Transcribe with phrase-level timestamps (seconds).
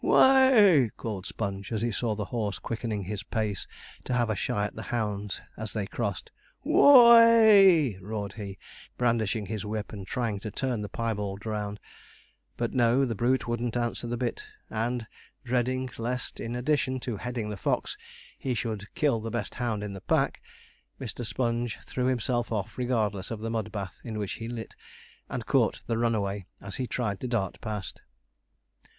[0.03, 3.67] 'Whoay!' cried Sponge, as he saw the horse quickening his pace
[4.03, 6.31] to have a shy at the hounds as they crossed.
[6.63, 8.57] 'Who o a y!' roared he,
[8.97, 11.79] brandishing his whip, and trying to turn the piebald round;
[12.57, 15.05] but no, the brute wouldn't answer the bit, and
[15.45, 17.95] dreading lest, in addition to heading the fox,
[18.39, 20.41] he should kill 'the best hound in the pack,'
[20.99, 21.23] Mr.
[21.23, 24.73] Sponge threw himself off, regardless of the mud bath in which he lit,
[25.29, 28.01] and caught the runaway as he tried to dart past.